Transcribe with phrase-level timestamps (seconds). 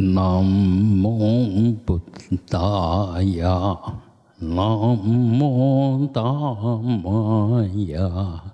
[0.00, 0.44] 南
[1.02, 2.00] 无布
[2.48, 3.76] 达雅，
[4.38, 4.62] 南
[4.96, 8.44] 无达摩呀，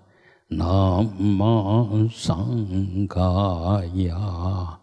[0.48, 4.78] 南无桑嘎呀，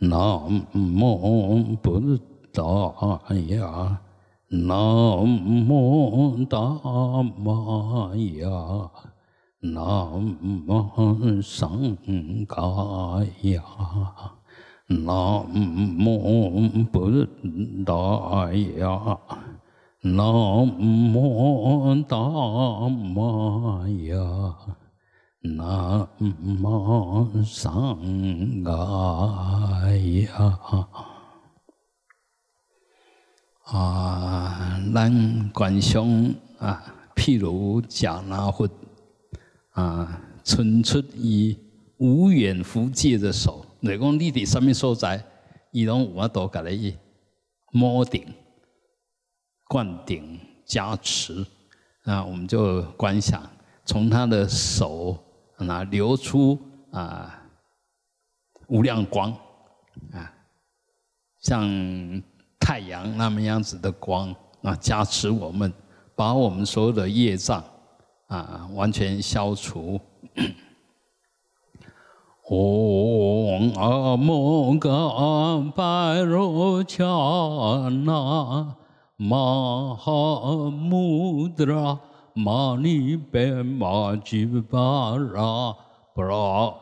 [0.00, 2.18] 南无布
[2.52, 4.00] 达雅，
[4.48, 6.58] 南无达
[7.22, 8.90] 摩呀，
[9.60, 10.36] 南
[10.66, 11.96] 无桑
[12.48, 13.62] 嘎呀。
[14.90, 15.46] 南
[16.04, 17.24] 无布
[17.86, 19.18] 达雅，
[20.00, 22.18] 南无大
[22.88, 24.56] 摩呀，
[25.42, 28.00] 南无桑
[28.64, 30.58] 嘎呀。
[33.66, 36.04] 啊，咱观想
[36.58, 36.82] 啊，
[37.14, 38.68] 譬如假拿佛
[39.70, 41.56] 啊，伸出以
[41.98, 43.64] 无远弗届的手。
[43.80, 45.24] 你讲你伫什么所在，
[45.70, 46.96] 伊拢有法度甲你
[47.72, 48.26] 摸顶、
[49.68, 51.46] 灌顶、加持
[52.04, 52.22] 啊！
[52.24, 53.42] 我们就观想，
[53.84, 55.16] 从他的手
[55.58, 56.58] 那流出
[56.90, 57.42] 啊
[58.68, 59.30] 无量光
[60.12, 60.30] 啊，
[61.40, 62.22] 像
[62.58, 65.72] 太阳那么样子的光啊，加持我们，
[66.14, 67.64] 把我们所有的业障
[68.26, 69.98] 啊完全消除。
[72.50, 74.90] 唵阿摩嘎
[75.76, 77.04] 巴罗伽
[78.04, 78.74] 那
[79.16, 82.00] 玛哈穆达拉
[82.34, 85.76] 玛尼贝玛吉巴拉
[86.12, 86.74] 布拉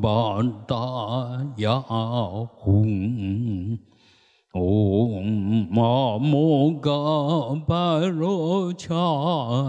[0.00, 0.74] 巴达
[1.58, 1.84] 雅
[2.64, 3.78] 吽。
[4.54, 6.90] 唵阿摩嘎
[7.66, 8.94] 巴罗伽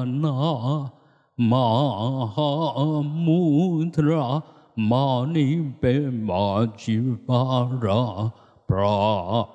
[0.06, 0.92] 那
[1.36, 4.42] 玛哈穆达拉。
[4.78, 8.30] 玛尼贝玛吉巴拉
[8.68, 9.48] 布拉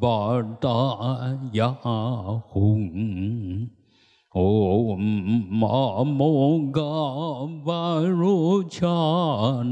[0.00, 0.68] 巴达
[1.54, 3.68] 雅吽，
[4.30, 6.80] 唵阿摩嘎
[7.66, 8.86] 巴罗伽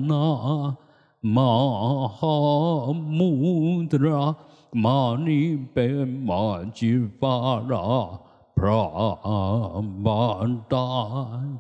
[0.09, 0.77] 那
[1.21, 4.37] 玛哈穆达拉
[4.73, 8.19] 玛尼贝玛吉巴拉
[8.57, 10.77] 布拉巴达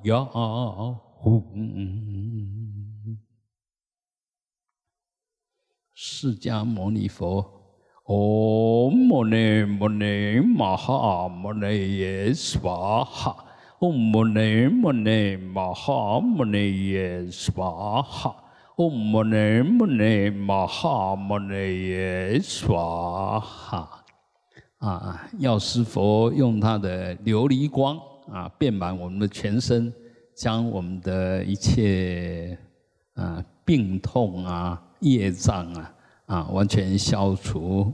[0.02, 0.26] 雅
[1.22, 1.44] 吽。
[6.00, 7.44] 释迦牟尼佛，
[8.04, 13.34] 唵摩尼摩尼玛哈摩尼耶娑哈，
[13.80, 18.30] 唵摩尼摩尼玛哈摩尼耶娑哈，
[20.68, 24.04] 哈摩尼耶娑哈。
[24.78, 27.98] 啊，药师佛用他的琉璃光
[28.30, 29.92] 啊，遍满我们的全身，
[30.36, 32.56] 将我们的一切
[33.14, 34.80] 啊病痛啊。
[35.00, 35.94] 业障啊
[36.26, 37.92] 啊，完全消除。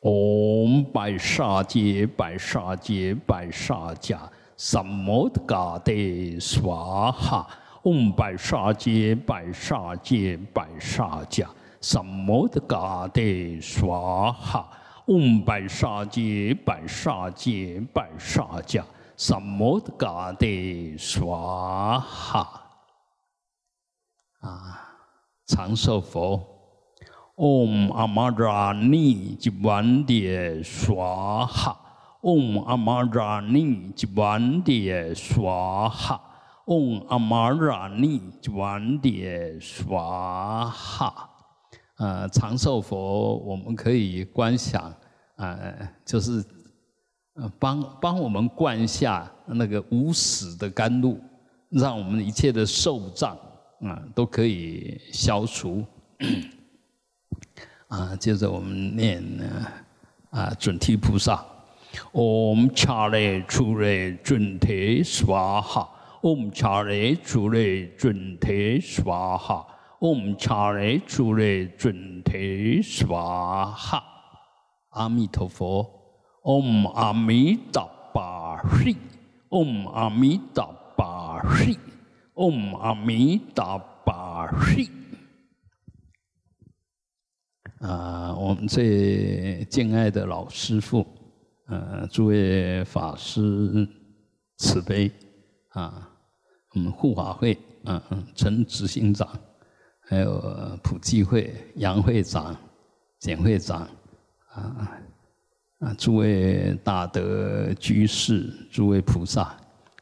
[0.00, 4.18] 唵白沙界白沙界白沙迦
[4.56, 7.48] 萨摩的嘎的娑哈。
[7.82, 11.46] 唵白沙界白沙界白沙迦
[11.80, 14.70] 萨摩的嘎的娑哈。
[15.06, 18.84] 唵白沙界白沙界白沙迦
[19.16, 22.62] 萨摩的嘎的娑哈。
[24.40, 24.85] 啊。
[25.46, 26.44] 长寿佛，
[27.36, 31.78] 唵阿玛扎尼吉万迭娑哈，
[32.20, 36.20] 唵阿玛扎尼吉万迭娑哈，
[36.66, 41.30] 唵阿玛扎尼吉万迭娑哈。
[41.98, 44.92] 呃，长寿佛，我们可以观想，
[45.36, 46.44] 呃，就是
[47.34, 51.18] 呃帮帮我们灌下那个无始的甘露，
[51.70, 53.38] 让我们一切的寿障。
[53.82, 55.84] 啊，都可以消除。
[57.88, 59.66] 啊，接着我们念呢，
[60.30, 61.44] 啊，准提菩萨
[62.12, 74.02] ，Om Chare Chure Junte Swaha，Om Chare Chure Junte Swaha，Om Chare Chure Junte Swaha。
[74.90, 75.88] 阿弥陀佛
[76.42, 78.96] ，Om 阿弥达巴嘿
[79.50, 81.76] ，Om 阿弥达巴嘿。
[82.36, 84.86] 嗡阿弥达巴嘿！
[87.80, 91.06] 啊，我们最敬爱的老师傅，
[91.66, 93.88] 呃，诸位法师
[94.58, 95.10] 慈悲
[95.70, 96.10] 啊，
[96.74, 99.26] 我们护法会，嗯嗯，陈执行长，
[100.00, 102.54] 还有普济会杨会长、
[103.18, 103.88] 简会长，
[104.52, 104.92] 啊
[105.78, 109.56] 啊，诸位大德居士、诸位菩萨，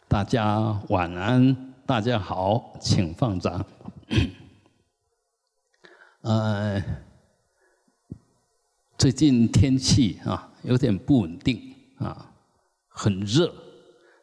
[0.09, 1.74] 大家晚安。
[1.87, 3.63] 大家好，请放掌。
[6.23, 6.83] 呃，
[8.97, 11.61] 最近天气啊有点不稳定
[11.99, 12.33] 啊，
[12.89, 13.53] 很热，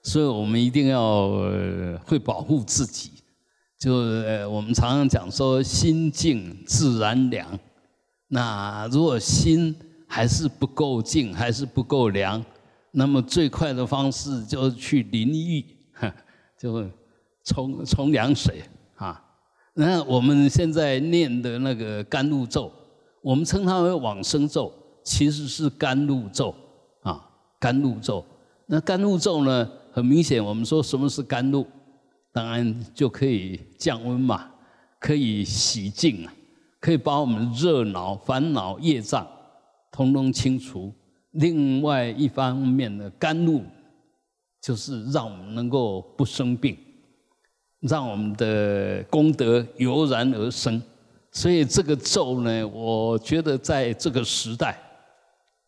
[0.02, 1.30] 所以我们一定要
[2.04, 3.12] 会保护自己。
[3.78, 7.60] 就呃我们常常讲说，心静自然凉。
[8.30, 9.76] 那如果心
[10.08, 12.44] 还是不够静，还是不够凉，
[12.90, 15.64] 那么最快的方式就是去淋浴，
[16.58, 16.90] 就
[17.44, 18.62] 冲冲凉水
[18.96, 19.24] 啊。
[19.74, 22.72] 那我们现在念的那个甘露咒，
[23.22, 24.72] 我们称它为往生咒，
[25.04, 26.54] 其实是甘露咒
[27.04, 27.30] 啊。
[27.60, 28.26] 甘露咒，
[28.66, 31.66] 那甘露咒呢，很明显，我们说什么是甘露？
[32.34, 34.50] 当然就可以降温嘛，
[35.00, 36.34] 可以洗净啊，
[36.80, 39.28] 可以把我们热恼、烦恼、业障
[39.92, 40.94] 通通清除。
[41.32, 43.62] 另外一方面呢，甘露
[44.62, 46.78] 就是让我们能够不生病，
[47.82, 50.82] 让我们的功德油然而生。
[51.32, 54.78] 所以这个咒呢，我觉得在这个时代，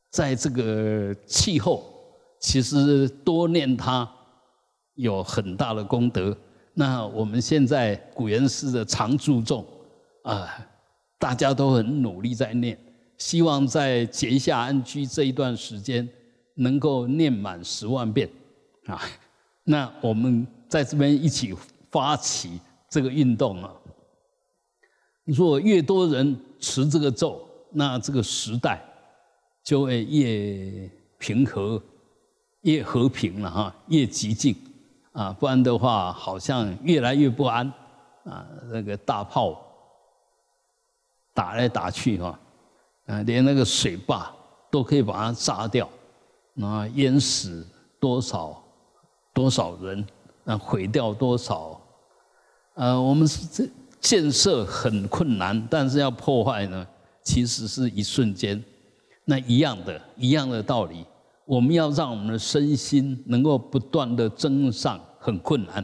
[0.09, 1.83] 在这个气候，
[2.39, 4.09] 其实多念它
[4.95, 6.35] 有很大的功德。
[6.73, 9.65] 那我们现在古元寺的常住众
[10.23, 10.49] 啊，
[11.17, 12.77] 大家都很努力在念，
[13.17, 16.07] 希望在结下安居这一段时间，
[16.55, 18.29] 能够念满十万遍
[18.87, 19.01] 啊。
[19.63, 21.55] 那我们在这边一起
[21.93, 22.59] 发起
[22.89, 23.71] 这个运动啊。
[25.23, 28.83] 若越多人持这个咒，那这个时代
[29.63, 31.81] 就会越平和，
[32.63, 34.53] 越和平了哈，越寂静。
[35.13, 37.71] 啊，不然的话，好像越来越不安
[38.23, 38.47] 啊！
[38.71, 39.63] 那个大炮
[41.35, 42.39] 打来打去哈，
[43.05, 44.33] 啊，连那个水坝
[44.71, 45.87] 都可以把它炸掉，
[46.55, 47.63] 那淹死
[47.99, 48.59] 多少
[49.35, 50.03] 多少人，
[50.43, 51.79] 那毁掉多少？
[52.75, 56.85] 呃，我们是这建设很困难，但是要破坏呢，
[57.23, 58.61] 其实是一瞬间。
[59.25, 61.05] 那一样的，一样的道理。
[61.45, 65.83] 我们要让我们的身心能够不断的增上，很困难，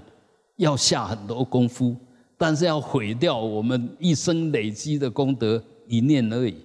[0.56, 1.96] 要下很多功夫，
[2.38, 6.56] 但是要毁掉我们一生累积的功德，一念而已，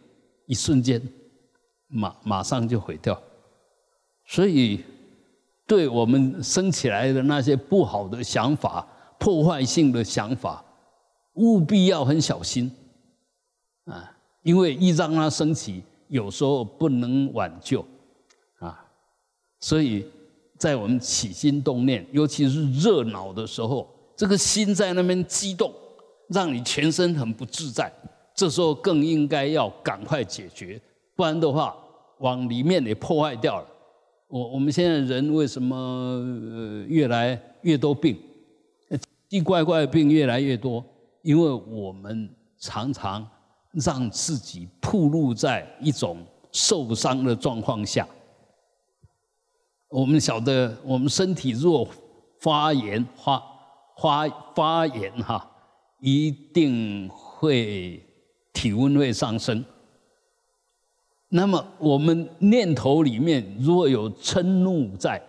[0.47, 1.00] 一瞬间，
[1.88, 3.21] 马马上就毁掉。
[4.26, 4.82] 所以，
[5.67, 8.87] 对我们生起来的那些不好的想法、
[9.25, 10.62] 破坏性的想法，
[11.37, 12.71] 务必要很小心
[13.87, 17.82] 啊，因为一让它升起，有时候不能挽救
[18.59, 18.85] 啊。
[19.61, 20.06] 所以
[20.59, 25.73] 在我们起心动念，尤其是热恼的时候，这个心在那边激动，
[26.29, 27.91] 让你全身很不自在。
[28.35, 30.79] 这时候更应该要赶快解决，
[31.17, 31.75] 不然的话，
[32.19, 33.67] 往里面也破坏掉了。
[34.29, 36.23] 我我们现在人为什么
[36.88, 38.19] 越来越多病，
[39.34, 40.84] 奇怪怪的病越来越多？
[41.22, 43.28] 因为我们常常
[43.72, 48.06] 让自己暴露在一种受伤的状况下。
[49.88, 51.84] 我们晓得，我们身体若
[52.42, 53.42] 发炎、发
[54.00, 55.50] 发发炎哈，
[55.98, 58.00] 一定会
[58.52, 59.64] 体温会上升。
[61.30, 65.20] 那么我们念头里面如果有嗔怒在，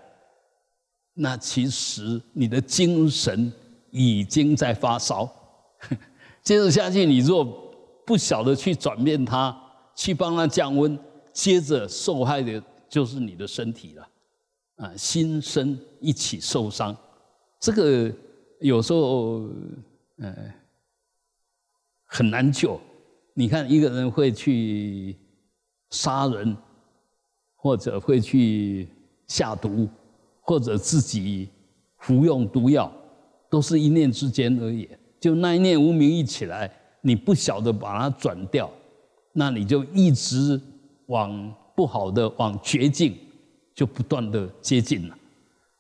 [1.16, 3.52] 那其实你的精神
[3.98, 5.30] 已经在发烧。
[6.44, 7.46] 接着下去，你若
[8.06, 9.56] 不晓得去转变它，
[9.96, 11.00] 去帮它降温，
[11.32, 14.08] 接着受害的就是你的身体了。
[14.76, 16.94] 啊，心身一起受伤，
[17.62, 18.14] 这个
[18.60, 19.48] 有时候
[20.18, 20.36] 呃
[22.06, 22.78] 很难救。
[23.34, 25.16] 你看，一个人会去
[25.92, 26.58] 杀人，
[27.56, 28.90] 或者会去
[29.28, 29.88] 下毒，
[30.42, 31.48] 或者自己
[32.00, 32.92] 服用毒药，
[33.56, 34.90] 都是一念之间而已。
[35.20, 36.70] 就那一念无名一起来，
[37.02, 38.70] 你不晓得把它转掉，
[39.32, 40.60] 那你就一直
[41.06, 43.16] 往不好的、往绝境。
[43.74, 45.18] 就不断的接近了，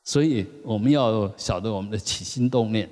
[0.04, 2.90] 所以我们要晓得我们的起心动念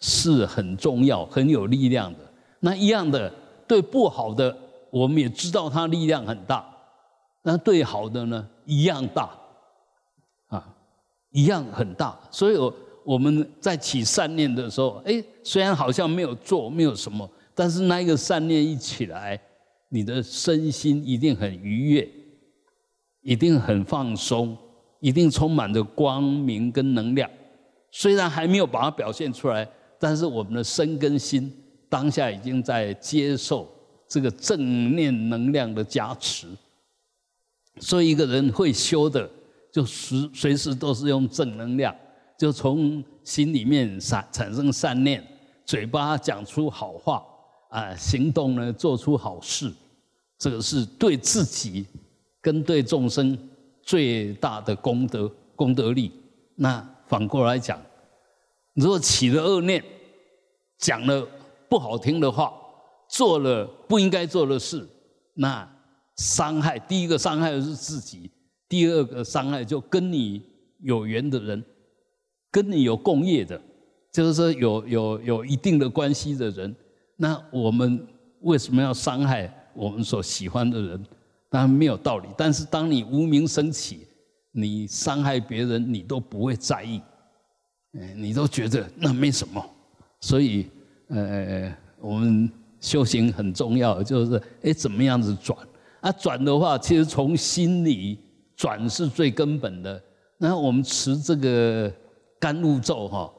[0.00, 2.20] 是很重要、很有力量的。
[2.60, 3.30] 那一样的，
[3.68, 4.56] 对不好的，
[4.90, 6.64] 我们也知道它力量很大；
[7.42, 9.28] 那对好的呢，一样大，
[10.48, 10.74] 啊，
[11.32, 12.18] 一样很大。
[12.30, 12.74] 所以，我
[13.06, 19.40] 我们在起善念的时候，哎，虽然好像没有做，没有什么，但是那一个善念一起来，
[19.88, 22.06] 你的身心一定很愉悦。
[23.22, 24.56] 一定很放松，
[25.00, 27.28] 一定充满着光明跟能量。
[27.90, 31.52] 虽然还没有把它表现出来，但是我们的身跟心
[31.88, 33.68] 当下已经在接受
[34.06, 36.46] 这个正念能量的加持。
[37.80, 39.28] 所以一个人会修的，
[39.72, 41.92] 就随随时都是用正能量，
[42.38, 45.22] 就从心里面产产生善念，
[45.64, 47.24] 嘴巴讲出好话，
[47.70, 49.72] 啊，行动呢做出好事，
[50.38, 51.86] 这个是对自己。
[52.42, 53.36] 跟对众生
[53.82, 56.12] 最大的功德功德力。
[56.54, 57.76] 那反过来讲，
[58.74, 59.82] 如果起了恶念，
[60.78, 61.26] 讲了
[61.68, 62.54] 不好听的话，
[63.08, 64.88] 做了不应该做的事，
[65.34, 65.68] 那
[66.18, 68.30] 伤害第一个伤害的是自己，
[68.68, 70.40] 第二个伤害就跟你
[70.82, 71.64] 有缘的人，
[72.56, 73.60] 跟你有共业的。
[74.10, 76.74] 就是说，有有有一定的关系的人，
[77.16, 78.06] 那我们
[78.40, 81.04] 为什么要伤害我们所喜欢的人？
[81.50, 82.28] 当然没有道理。
[82.34, 84.06] 但是当你无名升起，
[84.52, 87.02] 你伤害别人，你都不会在意，
[88.14, 89.62] 你都觉得那没什么。
[90.22, 90.66] 所以，
[91.08, 95.58] 呃，我们修行很重要，就是哎，怎么样子转？
[96.00, 98.18] 啊，转的话，其实从心里
[98.56, 100.02] 转是最根本的。
[100.38, 101.92] 那我们持这个
[102.38, 103.32] 甘露咒，哈。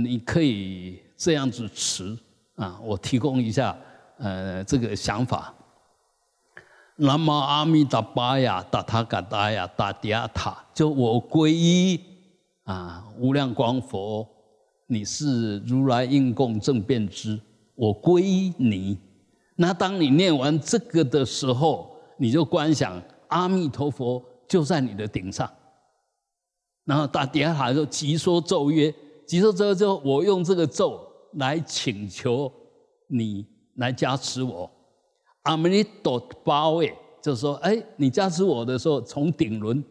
[0.00, 2.18] 你可以这样子持
[2.56, 3.76] 啊，我提供一下
[4.18, 5.54] 呃这个想法。
[6.96, 12.00] 南无阿弥达巴呀，达他嘎达呀，达迪亚塔，就我皈依
[12.64, 14.26] 啊，无量光佛，
[14.88, 17.38] 你是如来应供正遍知，
[17.74, 18.98] 我皈依你。
[19.54, 25.48] 那当你念完这个的时候，你就观想阿弥陀佛就在你的顶上，
[26.86, 28.94] 然后打迪亚塔就急说咒曰。
[29.26, 32.50] 结束之后，我用这个咒来请求
[33.08, 34.70] 你来加持我。
[35.42, 39.84] 阿弥陀八位，就是说，哎，你加持我的时候，从顶轮，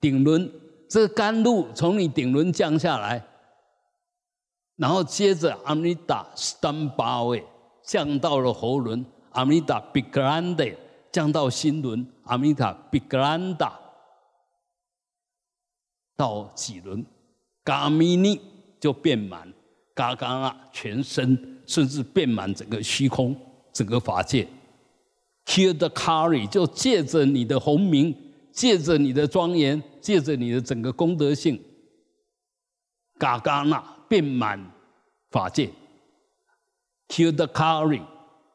[0.00, 0.50] 顶轮
[0.88, 3.22] 这个甘露从你顶轮降下来，
[4.76, 7.44] 然后接着阿弥达三八位
[7.82, 10.64] 降到了喉轮，阿弥达比格兰德
[11.12, 13.78] 降到心轮，阿弥达比格兰达
[16.18, 17.02] 到几轮，
[17.64, 18.38] 嘎米尼。
[18.80, 19.52] 就变满，
[19.92, 23.36] 嘎嘎啊，全身甚至变满整个虚空，
[23.72, 24.46] 整个法界。
[25.46, 28.16] Hear the carry，就借着你的红名，
[28.52, 31.60] 借着你的庄严，借着你的整个功德性，
[33.18, 34.64] 嘎嘎那变满
[35.32, 35.68] 法界。
[37.08, 38.02] Hear the carry，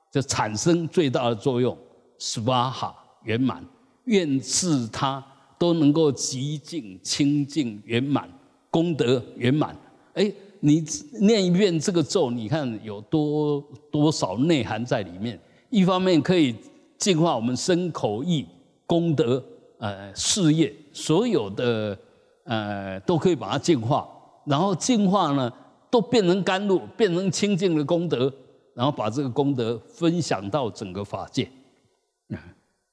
[0.09, 1.77] 就产生最大的作用。
[2.17, 2.93] Swaha
[3.23, 3.65] 圆满，
[4.05, 5.21] 愿赐他
[5.63, 8.29] 都能够极尽清净圆满，
[8.69, 9.73] 功德圆满。
[10.13, 10.29] 哎，
[10.59, 10.83] 你
[11.21, 15.39] 念一遍这个咒，你看有多多少内涵在里面？
[15.69, 16.53] 一方面可以
[16.97, 18.45] 净化我们身口意
[18.85, 19.41] 功德，
[19.77, 21.97] 呃，事业所有的
[22.43, 24.05] 呃都可以把它净化，
[24.45, 25.49] 然后净化呢
[25.89, 28.29] 都变成甘露，变成清净的功德，
[28.73, 31.49] 然后把这个功德分享到整个法界。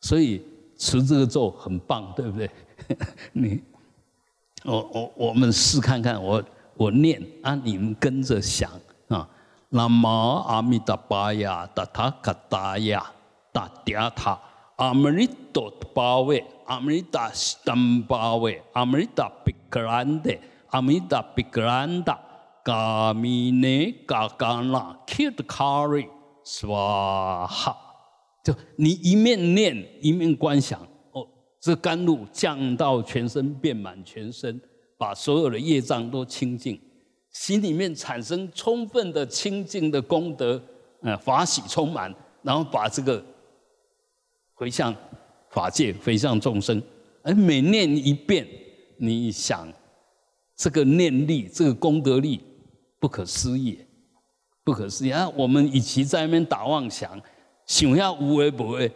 [0.00, 0.41] 所以
[0.80, 2.50] 持这个咒很棒，对不对？
[3.32, 3.62] 你，
[4.64, 6.42] 我我我们试看看我。
[6.76, 8.70] 我念啊，你们跟着想
[9.08, 9.28] 啊。
[9.68, 10.08] 南无
[10.49, 13.04] 阿弥达巴呀，达他卡达呀，
[13.52, 14.40] 达迪亚塔，
[14.76, 20.34] 阿弥陀巴维，阿弥达斯坦巴维，阿弥达比格兰德，
[20.70, 22.18] 阿弥达比格兰达，
[22.64, 26.08] 嘎米内嘎嘎那，kid carry，
[26.66, 27.76] 哇哈！
[28.44, 30.80] 就你一面念一面观想，
[31.12, 31.26] 哦，
[31.61, 34.61] 这甘露降到全身，遍满全身。
[34.99, 36.78] 把所有的业障都清净，
[37.30, 40.62] 心里面产生充分的清净的功德，
[41.00, 43.25] 呃，法喜充满，然后把这个
[44.52, 44.94] 回向
[45.49, 46.82] 法界，回向众生。
[47.23, 48.47] 而每念一遍，
[48.99, 49.66] 你想
[50.54, 52.38] 这个念力，这个功德力
[52.99, 53.78] 不可思议，
[54.62, 55.26] 不可思议啊！
[55.30, 57.18] 我们与其在那边打妄想，
[57.71, 58.91] 想要无为不为，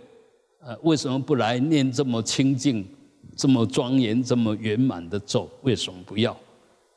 [0.59, 2.85] 呃，为什么不来念这么清净？
[3.37, 6.37] 这么庄严、这么圆满的咒，为什么不要？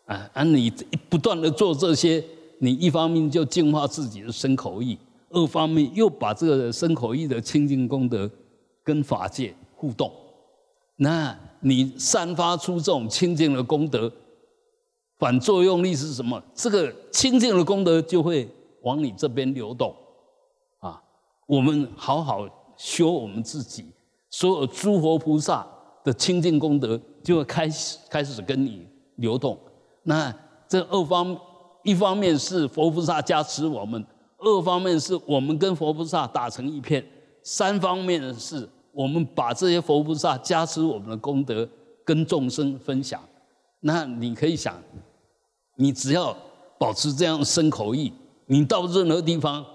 [0.06, 0.74] 啊，而你
[1.08, 2.24] 不断的做这些，
[2.58, 4.98] 你一方面就净化自己的身口意，
[5.30, 8.28] 二方面又把这个身口意的清净功德
[8.84, 10.12] 跟法界互动，
[10.96, 14.12] 那你散发出这种清净的功德，
[15.20, 16.42] 反作用力是什么？
[16.56, 18.50] 这个清净的功德就会
[18.82, 19.96] 往你这边流动。
[21.48, 23.92] 我们好好修我们自己，
[24.30, 25.68] 所有诸佛菩萨。
[26.04, 28.88] 的清净功德就会开始开始跟你
[29.18, 29.60] 流动，
[30.04, 30.34] 那
[30.66, 31.38] 这二方
[31.84, 34.02] 一方面是佛菩萨加持我们，
[34.38, 37.06] 二方面是我们跟佛菩萨打成一片，
[37.44, 41.68] 三方面是我们把这些佛菩萨加持我们的功德
[42.06, 43.22] 跟众生分享。
[43.82, 44.82] 那你可以想，
[45.76, 46.34] 你只要
[46.80, 48.14] 保持这样身口意，
[48.46, 49.66] 你到任何地方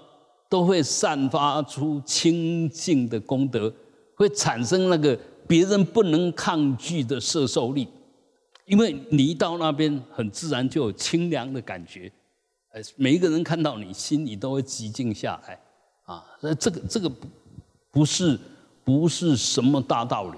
[0.53, 3.73] 都会散发出清净的功德，
[4.13, 5.17] 会产生那个。
[5.45, 7.85] 别人不能抗拒的摄受力，
[8.65, 12.09] 因为你一到那边，很自然就有清凉的感觉。
[12.71, 15.59] 呃，每一个人看到你，心里都会寂静下来。
[16.05, 17.27] 啊，那这个这个不
[17.91, 18.39] 不是
[18.85, 20.37] 不是什么大道理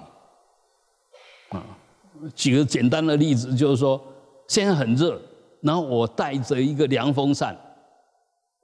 [1.49, 1.63] 啊
[2.33, 4.01] 举个简单的例子，就是说
[4.47, 5.21] 现在很热，
[5.61, 7.55] 然后我带着一个凉风扇，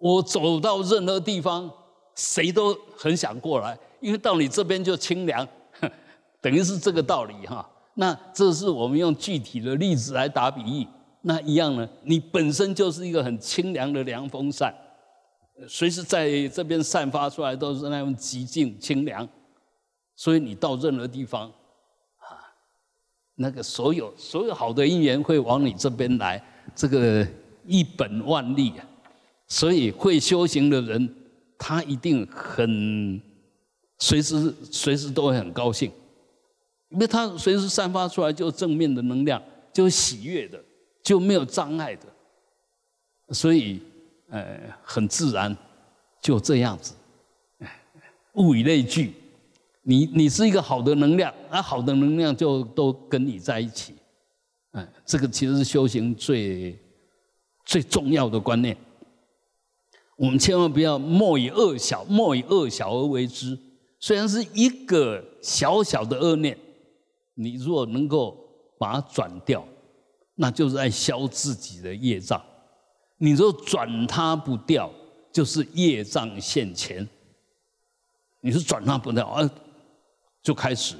[0.01, 1.71] 我走到任何地方，
[2.15, 5.47] 谁都很想过来，因为到你这边就清凉，
[6.41, 7.69] 等于是这个道理哈。
[7.93, 10.87] 那这是我们用具体的例子来打比喻，
[11.21, 11.87] 那一样呢？
[12.03, 14.73] 你本身就是一个很清凉的凉风扇，
[15.67, 19.27] 随时在这边散发出来都是那种极静清凉，
[20.15, 21.47] 所以你到任何地方，
[22.17, 22.41] 啊，
[23.35, 26.43] 那个所有所有好的因缘会往你这边来，
[26.73, 27.27] 这个
[27.67, 28.87] 一本万利啊！
[29.51, 31.13] 所以会修行的人，
[31.57, 33.21] 他一定很
[33.99, 35.91] 随时随时都会很高兴。
[36.87, 39.43] 因为他随时散发出来就正面的能量，
[39.73, 40.57] 就喜悦的，
[41.03, 42.05] 就没有障碍的，
[43.33, 43.81] 所以
[44.29, 45.53] 呃很自然
[46.21, 46.93] 就这样子，
[48.35, 49.11] 物以类聚，
[49.81, 53.95] 你你是一个好的能量，那好的能量就都跟你在一起，
[54.71, 56.79] 嗯，这个其实是修行最
[57.65, 58.77] 最重要的观念。
[60.21, 63.57] 我们千万不要莫以恶小，莫以恶小而为之。
[63.99, 66.55] 虽然是一个小小的恶念。
[67.33, 68.37] 你如果能够
[68.77, 69.65] 把它转掉，
[70.35, 72.39] 那就是在消自己的业障。
[73.17, 74.91] 你若转它不掉，
[75.33, 77.07] 就是业障现前。
[78.41, 79.49] 你是转它不掉，啊，
[80.43, 80.97] 就开始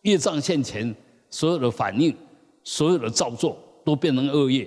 [0.00, 0.94] 业障现前，
[1.28, 2.16] 所有的反应，
[2.64, 4.66] 所有的造作都变成恶业。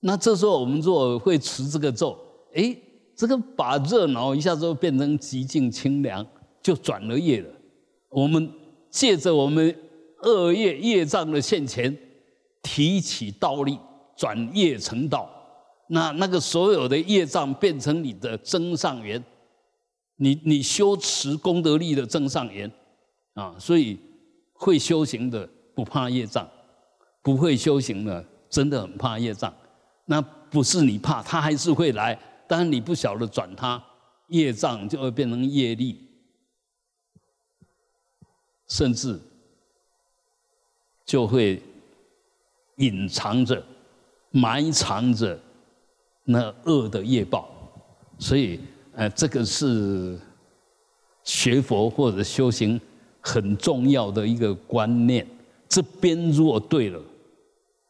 [0.00, 2.18] 那这时候我们若会持这个咒，
[2.54, 2.76] 哎，
[3.14, 6.26] 这个把热闹一下子变成极静清凉，
[6.62, 7.48] 就转了业了。
[8.08, 8.50] 我们
[8.90, 9.74] 借着我们。
[10.22, 11.96] 恶业业障的现前，
[12.62, 13.78] 提起道力，
[14.14, 15.30] 转业成道，
[15.88, 19.24] 那那个所有的业障变成你的增上缘，
[20.16, 22.70] 你你修持功德力的增上缘，
[23.32, 23.98] 啊，所以
[24.52, 26.46] 会修行的不怕业障，
[27.22, 29.50] 不会修行的真的很怕业障。
[30.04, 32.18] 那不是你怕，他还是会来，
[32.50, 33.80] 但是你不晓得转他，
[34.26, 36.00] 业障就会变成业力，
[38.66, 39.20] 甚至。
[41.06, 41.60] 就会
[42.76, 43.60] 隐藏着、
[44.30, 45.36] 埋藏着
[46.22, 47.48] 那恶的业报，
[48.16, 48.60] 所以，
[48.92, 50.16] 呃，这个是
[51.24, 52.80] 学佛或者修行
[53.20, 55.26] 很重要的一个观念。
[55.68, 57.02] 这边如果对了，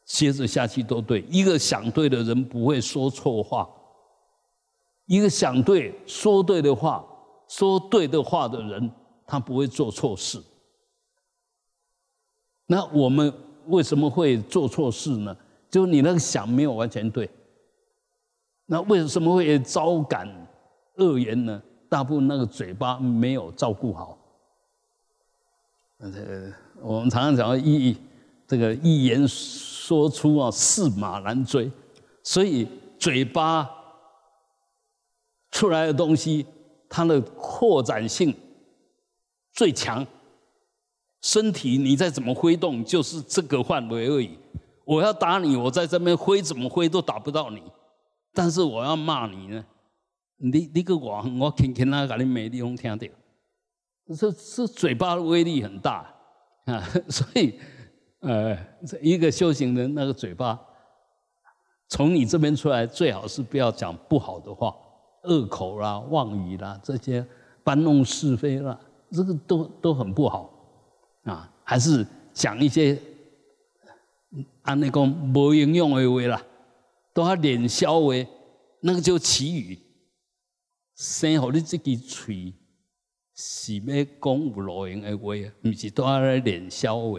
[0.06, 1.22] 接着下去都对。
[1.28, 3.68] 一个想对的人不会说错话，
[5.10, 7.04] 一个想对、说对的话、
[7.48, 8.88] 说对的话的人，
[9.26, 10.40] 他不会做错事。
[12.66, 13.32] 那我们
[13.66, 15.36] 为什么会做错事呢？
[15.68, 17.28] 就你那个想没有完全对。
[18.66, 20.28] 那为什么会招感
[20.98, 21.60] 恶言呢？
[21.88, 24.16] 大部分那个嘴巴没有照顾好。
[25.98, 27.96] 呃，我们常常讲一
[28.46, 31.68] 这个一言说出啊，驷马难追，
[32.22, 33.68] 所以嘴巴
[35.50, 36.46] 出来的东西，
[36.88, 38.34] 它的扩展性
[39.52, 40.06] 最强。
[41.22, 44.38] 身体你再怎么挥动，就是这个范围而已。
[44.84, 47.62] 我要打你，我在这边挥怎么挥都打不到你。
[48.32, 49.64] 但是我要骂你呢，
[50.38, 53.06] 你你个我我轻轻啊，把你没地方听到。
[54.16, 56.12] 这这嘴巴的威力很大
[56.64, 57.60] 啊， 所以
[58.20, 58.56] 呃，
[59.02, 60.58] 一个修行人那个嘴巴，
[61.88, 64.74] 从你这边出来，最好是不要讲不好的话，
[65.24, 67.26] 恶口啦、妄语啦，这些
[67.62, 68.78] 搬弄是非啦，
[69.10, 70.50] 这个都都很不好。
[71.24, 73.00] 啊，还是讲一些
[74.62, 76.42] 按那个无营养的话啦，
[77.12, 78.14] 都要脸消话，
[78.80, 79.78] 那个叫祈语，
[80.96, 82.54] 生好你这支嘴
[83.34, 87.18] 是要讲有路用的话，不是都要来脸消话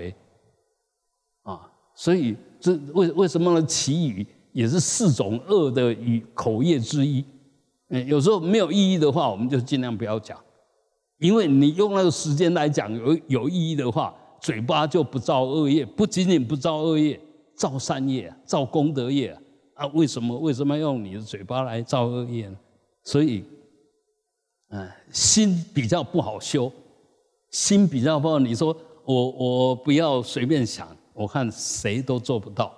[1.43, 1.71] 啊。
[1.93, 3.65] 所以这为为什么呢？
[3.67, 7.23] 祈语也是四种恶的语口业之一。
[7.91, 10.37] 嗯，有时候没有意义的话，我们就尽量不要讲。
[11.19, 17.19] 因为你用那个时间来讲有有意义的话，嘴巴就不造恶业，不仅仅不造恶业，
[17.55, 19.37] 造善业，造功德业
[19.75, 19.85] 啊！
[19.93, 22.57] 为什么为什么用你的嘴巴来造恶业呢？
[23.03, 23.43] 所以，
[24.69, 26.71] 嗯，心比较不好修，
[27.51, 28.39] 心比较不好。
[28.39, 28.75] 你说
[29.05, 32.73] 我我不要随便想，我看谁都做不到。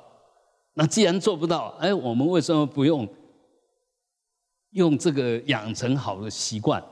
[0.73, 3.07] 那既然做不到，哎，我们为什么不用
[4.73, 6.83] 用这个养成好的习惯？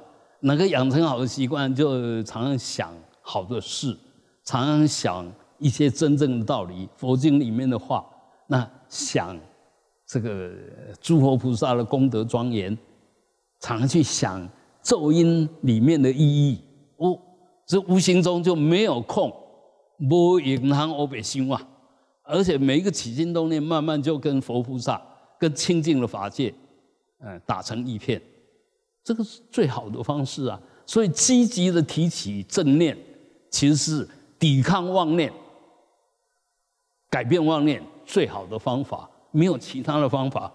[0.44, 2.92] 能够养成好的习惯，就常常想
[3.22, 3.96] 好的事，
[4.44, 8.04] 常常想一些真正的道理，佛经里面的话。
[8.48, 9.40] 那想
[10.08, 10.52] 这个
[11.00, 12.76] 诸佛菩萨的功德庄严，
[13.60, 14.48] 常常去想
[14.82, 16.60] 咒音里面的意义。
[16.98, 17.18] 哦，
[17.68, 19.32] 这无形中就没有空，
[20.10, 21.62] 无影响我别心啊。
[22.24, 25.02] 而且每一个起心动念，慢慢就跟佛菩萨、
[25.40, 26.54] 跟清净的法界，
[27.24, 28.22] 嗯，打成一片。
[29.04, 30.60] 这个是最好的方式啊。
[30.86, 32.98] 所以积极的提起正念，
[33.50, 34.08] 其实是
[34.38, 35.32] 抵抗妄念、
[37.10, 39.10] 改变妄念最好的方法。
[39.32, 40.52] 没有其他的方法，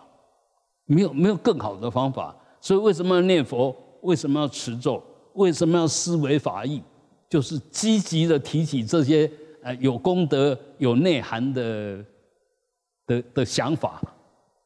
[0.84, 2.36] 没有没有更好的方法。
[2.60, 3.74] 所以为什么要念佛？
[4.02, 5.02] 为什么要持咒？
[5.32, 6.82] 为什么要思维法义？
[7.28, 9.30] 就是积极的提起这些
[9.62, 12.04] 呃有功德、有内涵的
[13.06, 14.00] 的的想法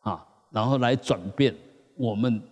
[0.00, 1.54] 啊，然后来转变
[2.00, 2.42] 我们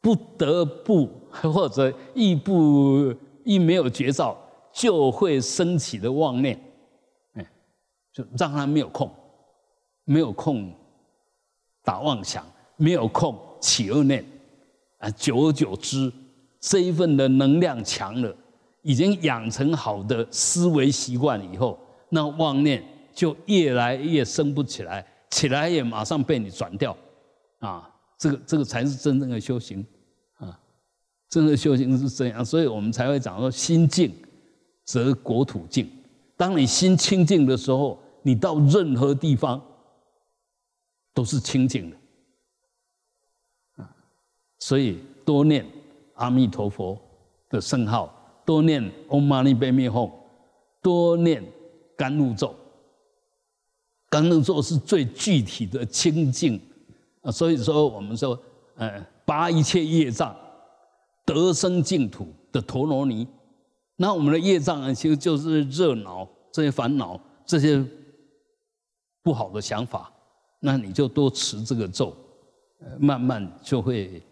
[0.00, 4.34] 不得不 或者亦不亦没有绝招
[4.72, 6.58] 就会升起的妄念，
[7.34, 7.46] 哎，
[8.12, 9.10] 就让他没有空，
[10.04, 10.72] 没有空
[11.84, 12.44] 打妄想，
[12.76, 14.24] 没有空起恶念
[14.98, 16.10] 啊，久而久之。
[16.58, 18.34] 这一份的能量强了，
[18.82, 22.82] 已经养成好的思维习惯以后，那妄念
[23.12, 26.96] 就越来越升不起来，起来也马上被你转掉，
[27.58, 27.91] 啊，
[28.22, 29.84] 这个这个才是真正的修行，
[30.34, 30.56] 啊，
[31.28, 34.14] 真正的修行是这样，所以我们才会讲说心静
[34.84, 35.90] 则国土静。
[36.36, 39.60] 当你心清净的时候，你到任何地方
[41.12, 41.96] 都是清净的，
[43.82, 43.96] 啊，
[44.60, 45.66] 所以多念。
[46.16, 46.96] 阿弥陀佛
[47.48, 50.12] 的圣号，多念 Om Mani p a m e Hum，
[50.80, 51.42] 多念
[51.96, 52.54] 甘露咒。
[54.08, 56.60] 甘露咒是最具体的清净，
[57.22, 58.38] 啊所以说我们说，
[58.76, 60.36] 呃，拔一切业障，
[61.24, 63.26] 得生净土的陀罗尼。
[63.96, 67.84] 那我们的业障呢，其实就是热恼这些烦恼，这些
[69.22, 70.12] 不好的想法。
[70.60, 72.16] 那你就多持这个咒，
[72.98, 74.22] 慢慢就会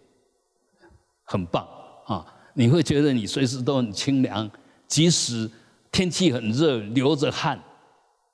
[1.24, 1.66] 很棒。
[2.06, 4.50] 啊，你会觉得你随时都很清凉，
[4.88, 5.48] 即使
[5.92, 7.60] 天气很热，流着汗，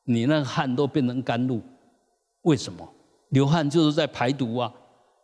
[0.04, 1.60] 你那汗都变成甘露。
[2.42, 2.88] 为什么？
[3.30, 4.72] 流汗就是在排毒啊，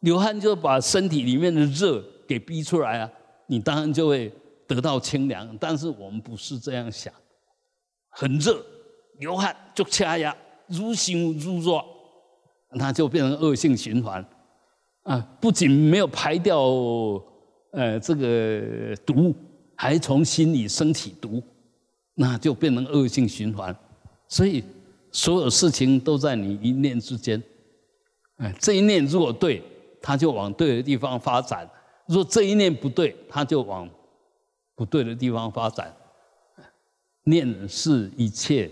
[0.00, 3.10] 流汗就把身体里面的热给逼出来啊，
[3.46, 4.32] 你当然就会
[4.66, 5.56] 得到清凉。
[5.58, 7.12] 但是我们不是这样想，
[8.10, 8.64] 很热，
[9.18, 10.36] 流汗就掐压，
[10.66, 11.84] 如心如弱，
[12.72, 14.24] 那就变成恶性循环
[15.04, 15.18] 啊！
[15.40, 16.60] 不仅没有排掉。
[17.74, 19.34] 呃，这个毒
[19.74, 21.42] 还从心里升起毒，
[22.14, 23.74] 那就变成恶性循环。
[24.28, 24.62] 所以
[25.10, 27.42] 所有事情都在你一念之间。
[28.38, 29.62] 哎，这一念如果对，
[30.00, 31.66] 它就往对的地方发展；
[32.06, 33.88] 如果这一念不对，它就往
[34.74, 35.94] 不对的地方发展。
[37.24, 38.68] 念是一切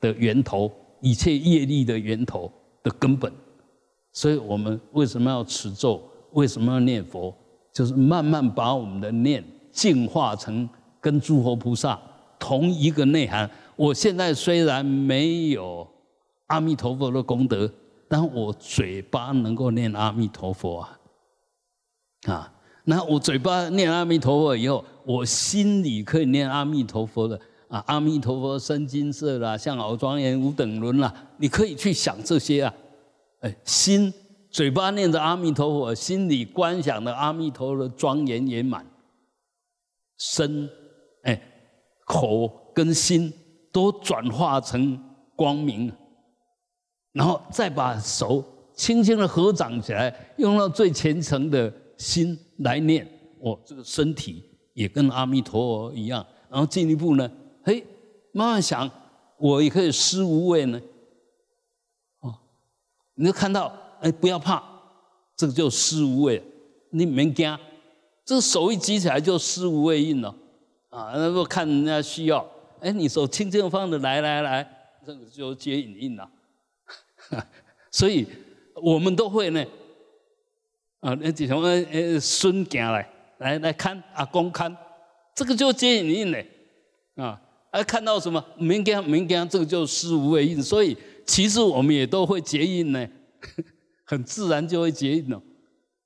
[0.00, 0.72] 的源头，
[1.02, 2.50] 一切业力的源头
[2.82, 3.30] 的根本。
[4.12, 6.02] 所以我们为什么要持咒？
[6.32, 7.34] 为什么要念佛？
[7.74, 10.66] 就是慢慢把我们的念净化成
[10.98, 12.00] 跟诸佛菩萨
[12.38, 13.50] 同一个内涵。
[13.76, 15.86] 我现在虽然没有
[16.46, 17.70] 阿弥陀佛的功德，
[18.08, 20.98] 但我嘴巴能够念阿弥陀佛啊！
[22.28, 22.52] 啊，
[22.84, 32.74] 那我嘴巴念阿弥陀佛以后，我心里可以念阿弥陀佛的啊，阿弥陀佛身金色啦，像好庄严无等伦啦，你可以去想这些啊，
[33.40, 34.12] 哎，心。
[34.48, 38.86] 嘴巴念着阿弥陀佛，心里观想的阿弥陀的庄严圆满，
[40.16, 40.66] 身，
[41.24, 41.38] 哎，
[42.06, 43.30] 口跟心
[43.70, 44.98] 都转化成
[45.34, 45.92] 光明，
[47.16, 57.30] 然后再把手轻轻的合掌起来，用到最虔诚的心来念，我这个身体也跟阿弥陀佛一样，然后进一步呢，
[57.64, 57.82] 嘿，
[58.32, 58.90] 慢慢想，
[59.38, 60.78] 我也可以施无畏呢，
[62.20, 62.34] 哦，
[63.14, 63.72] 你就看到。
[63.98, 64.62] 哎，不要怕，
[65.38, 66.40] 这个叫施无畏，
[66.90, 67.58] 你没惊，
[68.26, 70.28] 这个手一举起来就施无畏印了，
[70.90, 72.46] 啊，那个看人家需要，
[72.78, 74.70] 哎，你手轻轻放着，来来来，
[75.04, 76.28] 这个就接引印了，
[77.90, 78.26] 所以
[78.74, 79.64] 我们都会呢，
[81.00, 83.08] 啊，那几什么呃孙行来，
[83.38, 84.76] 来来看阿公看，
[85.34, 86.46] 这个就接引印嘞，
[87.16, 93.08] 啊，啊看到什么没惊没惊，这个就施无畏印，所以其实我们也都会结印呢。
[94.08, 95.42] 很自然就会结印了，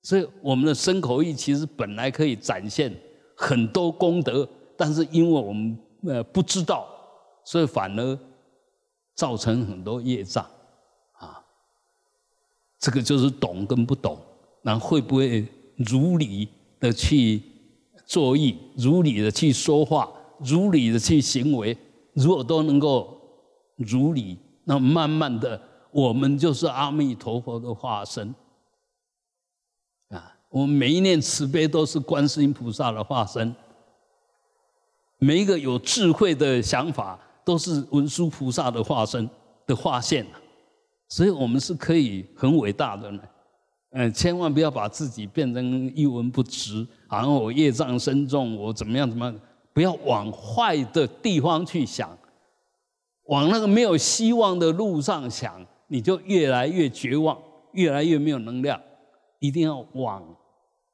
[0.03, 2.91] 所以我们的身口意其实本来可以展现
[3.37, 6.89] 很多功德，但是因为我们呃不知道，
[7.45, 8.19] 所以反而
[9.15, 10.49] 造成很多业障。
[12.81, 14.19] 这个就是懂跟不懂，
[14.63, 16.49] 那会不会如理
[16.81, 17.41] 的去
[18.07, 21.77] 作意，如理的去说话，如理的去行为？
[22.15, 23.21] 如果都能够
[23.77, 25.61] 如理，那慢慢的。
[25.93, 28.33] 我们就是阿弥陀佛的化身
[30.11, 30.37] 啊！
[30.49, 33.53] 我们每一念慈悲都是观世音菩萨的化身，
[35.19, 39.29] 每一个有智慧的想法都是文殊菩萨的化身
[39.67, 40.39] 的化现啊，
[41.11, 43.23] 所以我们是可以很伟大的呢。
[43.91, 49.41] 嗯，千万不要把自己变成一文不值，好像我业障深重，我怎么样怎么样，
[49.73, 52.17] 不要往坏的地方去想，
[53.25, 57.37] 往那个没有希望的路上想，你就越来越绝望，
[57.73, 58.81] 越来越没有能量。
[59.41, 60.37] 一定要往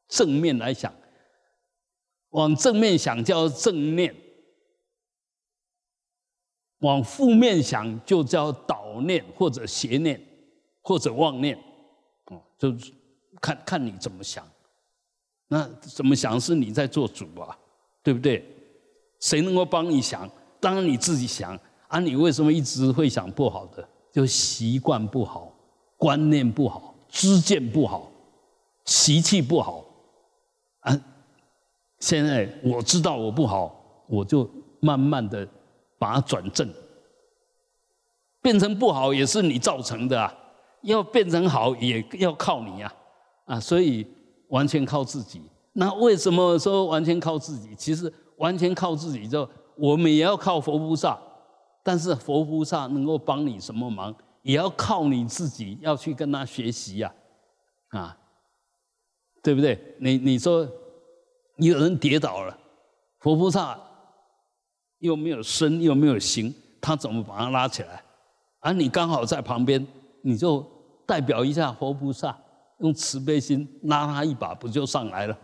[0.08, 0.90] 正面来想，
[2.30, 4.14] 往正面想叫正念，
[6.80, 10.20] 往负面想就叫倒念或者邪念
[10.82, 11.56] 或者妄念。
[12.26, 12.92] 哦，就是
[13.40, 14.46] 看看你怎么想，
[15.48, 17.56] 那怎么想是你在做主啊，
[18.02, 18.44] 对不对？
[19.20, 20.28] 谁能够帮你想？
[20.60, 21.58] 当然你自己想
[21.88, 22.00] 啊！
[22.00, 23.88] 你为什么一直会想不好的？
[24.12, 25.52] 就习惯不好，
[25.96, 28.10] 观念不好，知见不好，
[28.84, 29.84] 习气不好
[30.80, 30.98] 啊！
[32.00, 35.46] 现在我知道我不好，我就慢慢的
[35.98, 36.68] 把它转正，
[38.42, 40.34] 变成不好也是你造成的啊！
[40.82, 42.92] 要变成好，也要靠你呀，
[43.44, 44.06] 啊，所以
[44.48, 45.42] 完全靠自己。
[45.72, 47.74] 那为什么说完全靠自己？
[47.74, 51.18] 其实完全靠自己，就我们也要靠佛菩萨。
[51.82, 57.14] 但是佛菩萨能够帮你什么忙，也要靠你自己，要去跟他学习呀，
[57.88, 58.16] 啊，
[59.42, 59.96] 对不对？
[60.00, 60.68] 你你说
[61.58, 62.58] 有人跌倒了，
[63.20, 63.78] 佛菩萨
[64.98, 68.02] 又没有身又没有形，他怎么把他拉起来？
[68.60, 69.86] 而你刚好在旁边，
[70.22, 70.64] 你就。
[71.08, 72.36] 代表一下佛菩萨，
[72.80, 75.38] 用慈悲心拉他一把，不就上来了？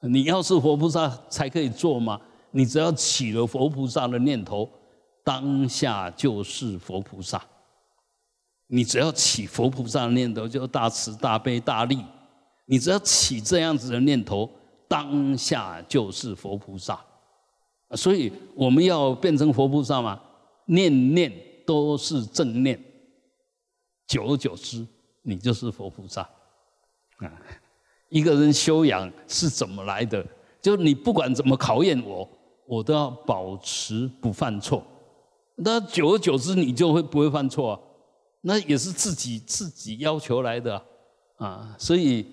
[0.00, 2.20] 你要是佛菩萨才可以做吗？
[2.50, 4.68] 你只要起了佛菩萨的念头，
[5.22, 7.40] 当下就是佛菩萨。
[8.66, 12.04] 你只要起佛菩萨的念头，就大慈大悲大利。
[12.66, 14.50] 你只要起这样子的念头，
[14.88, 16.98] 当下就是佛菩萨。
[17.96, 20.20] 所以我们要变成佛菩萨嘛，
[20.66, 21.32] 念念
[21.66, 22.78] 都是正念。
[24.06, 24.86] 久而久之，
[25.22, 26.22] 你就是佛菩萨
[27.18, 27.28] 啊！
[28.08, 30.24] 一个人修养是怎么来的？
[30.62, 32.26] 就你不管怎么考验我，
[32.66, 34.82] 我都要保持不犯错。
[35.56, 37.80] 那久而久之，你就会不会犯错啊？
[38.40, 40.82] 那也是自己自己要求来的
[41.36, 41.74] 啊！
[41.78, 42.26] 所以，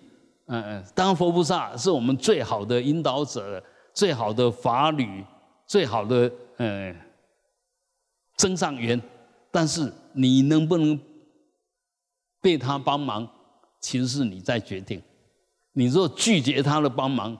[0.45, 3.61] 嗯，当佛菩萨是我们最好的引导者、
[3.93, 5.25] 最好的法侣、
[5.65, 6.95] 最好的嗯
[8.38, 9.01] 增上缘。
[9.51, 10.99] 但是你能不能？
[12.41, 13.28] 被他帮忙，
[13.80, 15.01] 其实是你在决定。
[15.71, 17.36] 你若拒绝他的帮忙，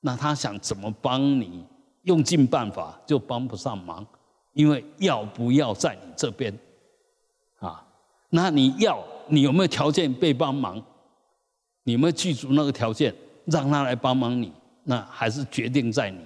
[0.00, 1.62] 那他想怎么帮你，
[2.04, 4.06] 用尽办法就帮不上忙，
[4.54, 6.58] 因为要不要在你这边
[7.58, 7.86] 啊？
[8.30, 10.82] 那你要，你有没有条件被帮忙？
[11.82, 14.50] 你有没有记住那个条件，让他来帮忙你？
[14.84, 16.18] 那还是决定在你。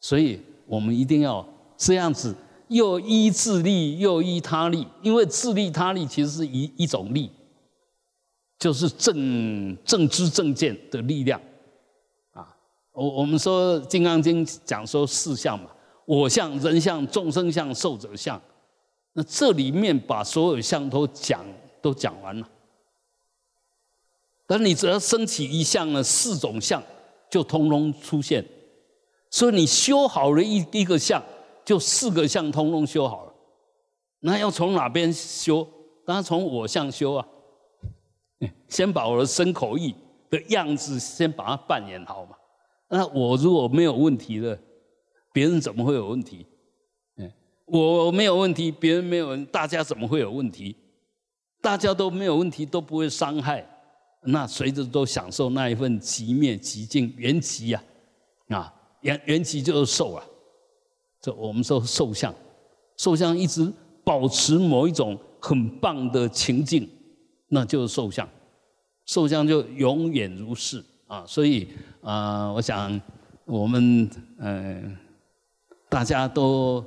[0.00, 2.34] 所以我们一定要这样子。
[2.68, 7.30] 又依自利，又依他利，因为自利他利其实是一一种利，
[8.58, 11.40] 就是正正知正见的力量
[12.32, 12.56] 啊。
[12.90, 15.70] 我我们说《金刚经》讲说四相嘛，
[16.06, 18.42] 我相、人相、众生相、寿者相。
[19.12, 21.46] 那这里面把所有相都讲
[21.80, 22.48] 都讲完了，
[24.44, 26.82] 但你只要升起一相呢，四种相
[27.30, 28.44] 就通通出现。
[29.36, 31.22] 所以你修好了一一个相。
[31.62, 33.34] 就四个相通通修好了，
[34.20, 35.66] 那要从哪边修？
[36.06, 37.26] 当然从我相修啊。
[38.68, 39.94] 先把我的身口意
[40.30, 42.36] 的样子先把它扮演好嘛。
[42.88, 44.58] 那我如果没有问题的，
[45.34, 46.46] 别人怎么会有问题？
[47.16, 47.30] 嗯，
[47.66, 50.74] 我没有问题，别人没有，大家怎么会有问题？
[51.60, 53.68] 大家都没有问题，都不会伤害，
[54.22, 57.82] 那随着都享受那一份极灭极静缘起呀，
[58.50, 58.72] 啊，
[59.06, 60.24] 原原起就是受啊。
[61.20, 62.34] 这我们说受相，
[62.96, 63.72] 受相一直
[64.04, 66.88] 保持某一种很棒的情境，
[67.48, 68.28] 那就是受相，
[69.06, 71.24] 受相就永远如是啊。
[71.26, 71.68] 所以
[72.02, 73.00] 啊，我想
[73.44, 74.96] 我们嗯，
[75.88, 76.84] 大家都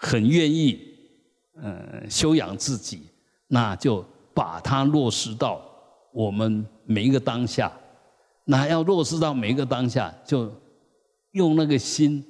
[0.00, 0.80] 很愿意
[1.62, 3.02] 嗯修养自己，
[3.46, 5.60] 那就把它落实到
[6.12, 7.72] 我们每一个当下。
[8.44, 10.50] 那要落实到每一个当下，就
[11.38, 12.22] 用那个心。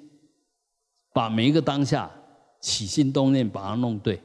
[1.10, 2.08] 把每一个当下
[2.60, 4.22] 起心动念把它弄对，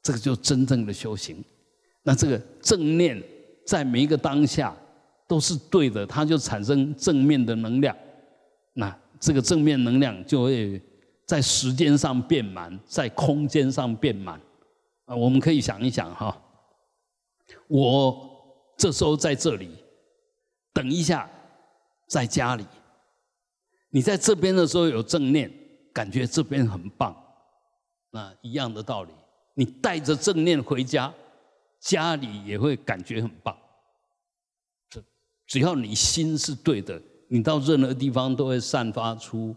[0.00, 1.42] 这个就真正的修行。
[2.04, 3.20] 那这个正念
[3.66, 4.76] 在每一个当下
[5.26, 7.96] 都是对的，它就产生正面的能量。
[8.74, 10.80] 那这个正面能量就会
[11.26, 14.40] 在时间上变满，在空间上变满。
[15.06, 16.40] 啊，我们可以想一想哈，
[17.66, 18.30] 我
[18.76, 19.70] 这时候在这里，
[20.72, 21.28] 等一下
[22.06, 22.64] 在家里。
[23.90, 25.50] 你在这边的时候有正念，
[25.92, 27.14] 感觉这边很棒，
[28.10, 29.10] 那一样的道理，
[29.54, 31.12] 你带着正念回家，
[31.80, 33.56] 家里也会感觉很棒。
[34.88, 35.02] 这
[35.46, 39.54] 只要你心是对的，你到任何地方都会散发出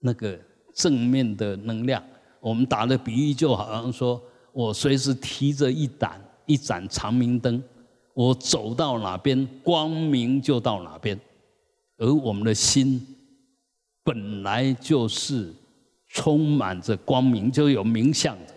[0.00, 0.38] 那个
[0.74, 2.02] 正面的能量。
[2.40, 4.20] 我们打的比喻就好像说，
[4.52, 7.62] 我随时提着一盏一盏长明灯，
[8.12, 11.18] 我走到哪边，光明就到哪边。
[11.96, 13.00] 而我们的心
[14.04, 15.52] 本来就是
[16.08, 18.54] 充满着光明，就有明相的，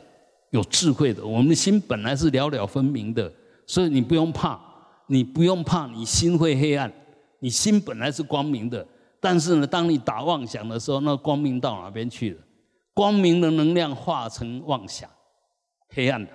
[0.51, 1.25] 有智慧的。
[1.25, 3.31] 我们的心本来是了了分明的，
[3.65, 4.59] 所以你不用怕，
[5.07, 6.91] 你不用怕你心会黑暗，
[7.39, 8.85] 你心本来是光明的。
[9.19, 12.37] 但是呢，当你打妄想的时候，那光明到哪边去了？
[12.93, 15.09] 光明的能量化成妄想，
[15.89, 16.31] 黑暗的，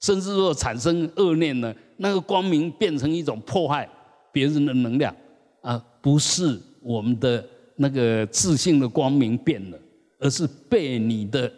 [0.00, 3.88] 甚至若产生恶念呢，那个光明变成一种迫害
[4.32, 5.14] 别人的能量
[5.62, 7.42] 啊，不是我们的
[7.76, 9.78] 那个自信的光明变了，
[10.18, 11.52] 而是被你的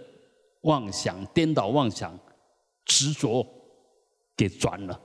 [0.62, 2.18] 妄想、颠倒妄想、
[2.84, 3.46] 执着
[4.36, 5.00] 给转了。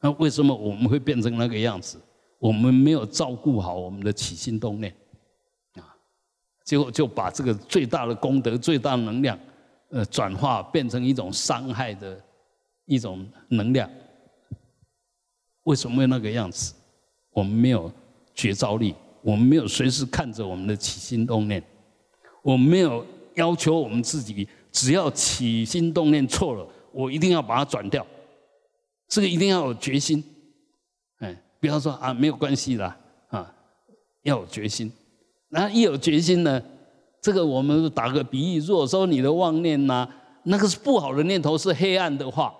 [0.00, 2.00] 那为什么我们会变成那个样子？
[2.38, 4.94] 我们没有照顾好我们的起心动念
[5.74, 5.96] 啊。
[6.64, 9.38] 结果就把这个最大的功德、最大能量，
[9.90, 12.18] 呃，转化变成一种伤害的
[12.86, 13.90] 一种能量。
[15.64, 16.74] 为什么会那个样子？
[17.32, 17.92] 我们没有
[18.40, 21.62] 觉照力，我们没有随时看着我们的起心动念，
[22.42, 28.06] 我们没有要求我们自己，只要起心动念错了，我一定要把它转掉。
[29.08, 30.24] 这个一定要有决心，
[31.18, 32.96] 哎，不要说啊，没有关系啦，
[33.28, 33.54] 啊，
[34.22, 34.90] 要有决心。
[35.50, 36.62] 那一有决心呢？
[37.20, 40.08] 这个我们打个比喻，如果说你的妄念呐，
[40.44, 42.54] 那个是不好的念头，是黑暗的话，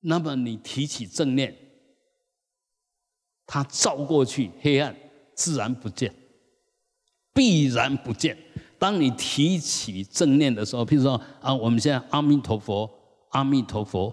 [0.00, 1.54] 那么你提起正念，
[3.52, 4.96] 它照过去，黑暗
[5.34, 6.10] 自然不见，
[7.34, 8.34] 必然不见。
[8.78, 12.88] 当你提起正念的时候，譬如说啊，我们现在阿弥陀佛，
[13.32, 14.10] 阿弥陀佛。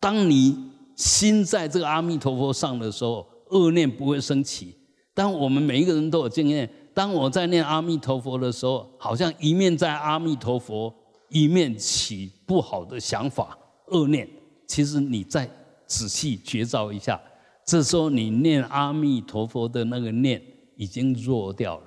[0.00, 0.58] 当你
[0.96, 4.74] 心在这个阿弥陀佛上的时候，恶念不会升起。
[5.14, 10.92] 当我们每一个人都有经验，当我在念阿弥陀佛的时候，好像一面在阿弥陀佛，
[11.28, 14.28] 一面起不好的想法、恶念。
[14.66, 15.48] 其实你再
[15.86, 17.20] 仔细觉照一下，
[17.66, 20.42] 这时候你念阿弥陀佛的那个念
[20.76, 21.84] 已经弱掉了，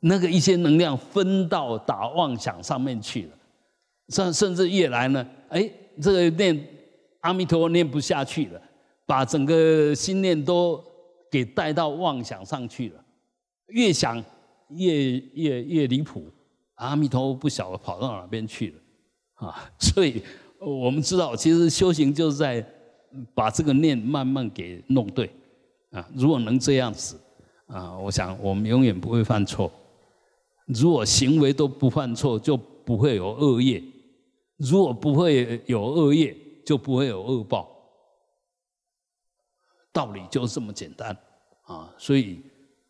[0.00, 3.30] 那个一些能量分到打妄想上面去了，
[4.08, 6.66] 甚甚至越来呢，哎，这个念
[7.20, 8.62] 阿弥陀佛念不下去了，
[9.04, 10.82] 把整个心念都。
[11.30, 13.04] 给带到妄想上去了，
[13.66, 14.16] 越想
[14.70, 16.24] 越越越离谱，
[16.76, 19.70] 阿弥陀佛不晓得跑到哪边去了啊！
[19.78, 20.22] 所以
[20.58, 22.66] 我们知道，其实修行就是在
[23.34, 25.30] 把这个念慢慢给弄对
[25.90, 26.08] 啊。
[26.14, 27.18] 如果能这样子
[27.66, 29.70] 啊，我想我们永远不会犯错。
[30.66, 33.82] 如果行为都不犯错，就不会有恶业；
[34.56, 37.68] 如果不会有恶业，就不会有恶报。
[39.92, 41.16] 道理就这么简单
[41.62, 42.40] 啊，所以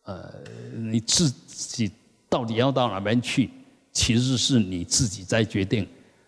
[0.02, 0.32] 呃，
[0.74, 1.90] 你自己
[2.28, 3.50] 到底要到哪边去，
[3.92, 5.86] 其实是你自己在决定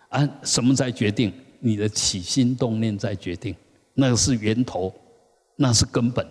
[0.09, 0.27] 啊。
[0.43, 1.33] 什么在决定？
[1.63, 3.55] 你的起心动念在决定，
[3.95, 4.93] 那个是源头，
[5.57, 6.27] 那是根本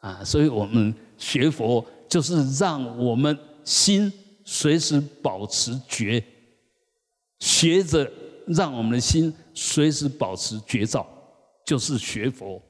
[0.00, 0.22] 啊。
[0.24, 4.12] 所以我们学佛就是让我们心
[4.44, 6.22] 随时保持觉，
[7.40, 8.10] 学着
[8.46, 11.06] 让我们的心随时保持觉照，
[11.64, 12.60] 就是学佛。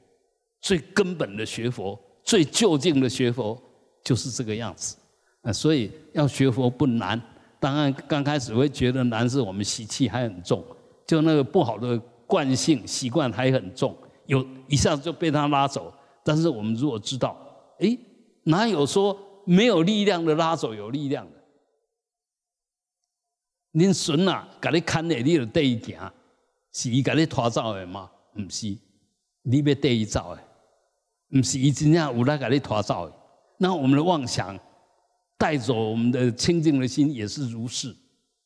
[0.61, 3.55] 最根本的学佛，最究竟的学佛，
[4.03, 4.95] 就是这个样子
[5.43, 5.53] 啊！
[5.53, 7.21] 所以要学佛不难，
[7.59, 10.65] 当然刚开始会觉得难，是我们习气还很重，
[11.05, 15.93] 就那个不好的惯性习惯还很重，有一下子就被他拉走。
[16.23, 17.37] 但是我们如果知道，
[17.79, 17.97] 哎，
[18.43, 21.43] 哪有说没有力量的拉走有力量的？
[23.73, 26.11] 恁孙啊，给你看的，你就带伊行，
[26.71, 28.09] 是伊给你拖走的吗？
[28.33, 28.75] 不是，
[29.43, 30.41] 你要带伊走的。
[31.29, 33.15] 不是一直那样无赖给你拖走的，
[33.57, 34.57] 那我们的妄想
[35.37, 37.95] 带走我们的清净的心也是如是。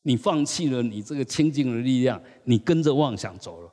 [0.01, 3.71] 你放弃了你这个清净的力量，你跟着妄想走了。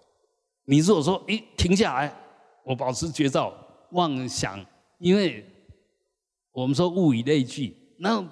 [0.67, 2.15] 你如果说，诶，停下来，
[2.65, 3.53] 我保持觉照，
[3.93, 4.65] 妄想，
[4.99, 5.45] 因为
[6.53, 8.23] 我们说物以类聚，那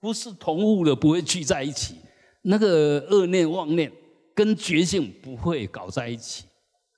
[0.00, 1.96] 不是同物的不会聚在一起，
[2.42, 3.92] 那个恶念妄念
[4.34, 6.44] 跟觉性不会搞在一起，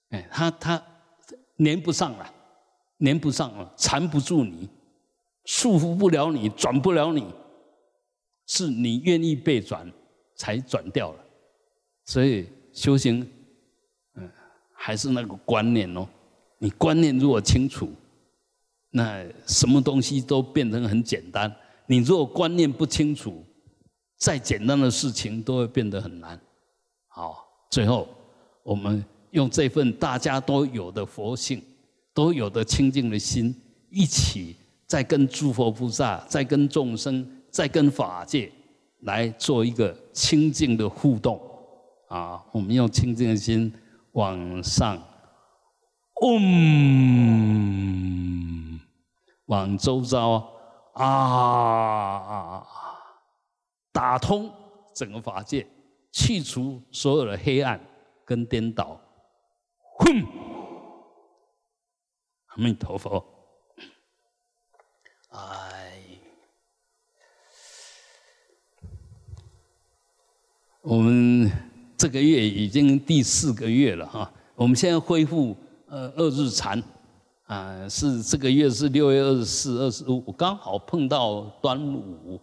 [0.09, 0.83] 哎，它它
[1.59, 2.33] 粘不上了。
[3.01, 4.69] 粘不上了，缠不住你，
[5.45, 7.27] 束缚不了你，转不了你，
[8.47, 9.93] 是你愿意被转
[10.37, 11.19] 才转掉了。
[12.05, 13.29] 所以修行，
[14.85, 16.07] 还是那个观念哦。
[16.59, 17.91] 你观念如果清楚，
[18.91, 21.51] 那什么东西都变成很简单。
[21.87, 23.43] 你如果观念不清楚，
[24.19, 26.39] 再简单的事情都会变得很难。
[27.09, 28.07] 好，最后
[28.63, 31.63] 我们用这份大家都有的佛性，
[32.13, 33.55] 都有的清净的心，
[33.89, 34.55] 一起
[34.87, 38.53] 再跟诸佛菩萨，再跟众生，再跟法界
[39.01, 41.41] 来做一个清净的互动。
[42.09, 43.73] 啊，我们用清净的心
[44.15, 44.97] 往上，
[46.23, 46.41] 嗡，
[49.47, 50.53] 往周遭
[50.95, 52.65] 啊，
[53.93, 54.53] 打通
[54.95, 55.67] 整个法界，
[56.13, 57.81] 去除所有的黑暗
[58.25, 59.01] 跟颠倒。
[59.99, 60.25] 哼，
[62.47, 63.25] 阿弥陀佛。
[65.31, 66.21] 哎，
[70.83, 71.74] 我们。
[72.05, 75.57] 这个月已经第四个月了哈，我们现在恢复
[75.89, 76.83] 呃二日禅，
[77.47, 82.39] 啊是这个月是六月二十四、二十五，刚好碰到端午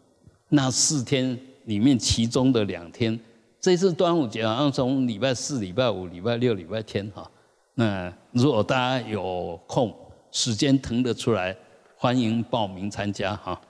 [0.49, 3.19] 那四天里面其中的两天，
[3.59, 7.29] 这次端午节好像从礼拜四、礼拜五、礼拜六、礼拜天哈。
[7.75, 9.95] 那如果大家有空
[10.31, 11.55] 时间腾得出来，
[11.97, 13.61] 欢迎报名参加哈。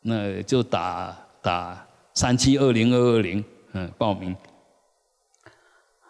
[0.00, 4.34] 那就打打三七二零二二零嗯报名。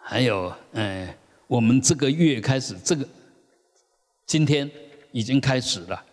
[0.07, 1.09] 还有，嗯，
[1.47, 3.03] 我们这个月开始，这个
[4.27, 4.69] 今天
[5.11, 6.05] 已经开始了，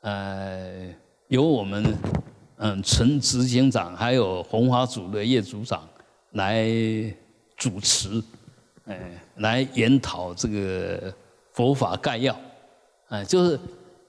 [0.00, 0.88] 呃，
[1.28, 1.94] 由我们
[2.56, 5.86] 嗯陈执行长还有红花组的叶组长
[6.30, 6.64] 来
[7.54, 8.22] 主持，
[8.86, 11.14] 哎，来研讨这个
[11.52, 12.34] 佛法概要，
[13.08, 13.60] 哎，就是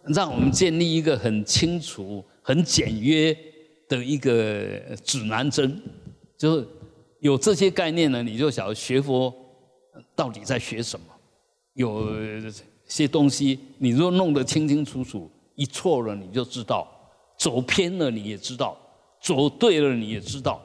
[0.05, 3.37] 让我们建立一个很清楚、很简约
[3.89, 5.77] 的一个指南针，
[6.37, 6.65] 就是。
[7.25, 9.33] 有这些概念呢，你就晓得学佛
[10.15, 11.07] 到底在学什么。
[11.73, 12.07] 有
[12.85, 16.87] 些东西，你若弄得清清楚楚，一错了你就知道，
[17.35, 18.77] 走偏了你也知道，
[19.19, 20.61] 走对了你也知道。